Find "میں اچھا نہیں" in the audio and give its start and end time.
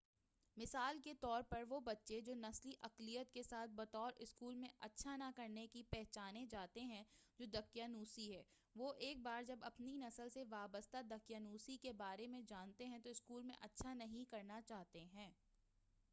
13.43-14.25